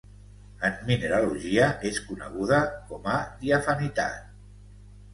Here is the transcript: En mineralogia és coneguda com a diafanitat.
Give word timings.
En 0.69 0.79
mineralogia 0.87 1.69
és 1.91 2.01
coneguda 2.09 2.65
com 2.91 3.09
a 3.15 3.21
diafanitat. 3.45 4.29